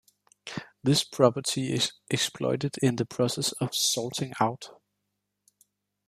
[0.83, 4.71] This property is exploited in the process of salting out.